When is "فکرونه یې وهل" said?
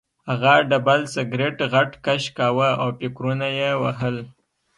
2.99-4.17